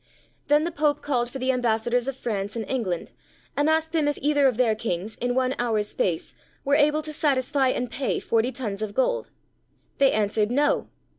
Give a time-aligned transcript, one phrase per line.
[0.47, 3.11] Then the Pope called for the Ambassadors of France and England,
[3.55, 6.33] and asked them if either of their Kings, in one hour's space,
[6.65, 9.29] were able to satisfy and pay forty tons of gold.
[9.99, 10.87] They answered, "No."